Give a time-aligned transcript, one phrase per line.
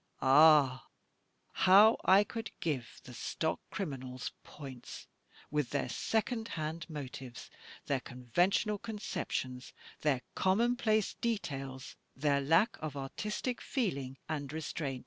[0.23, 0.87] Ah,
[1.51, 5.05] how I could give the stock criminals points
[5.51, 7.51] with their second hand motives,
[7.85, 14.99] their conventional conceptions, their commonplace details, their lack of artistic feeling and restraint."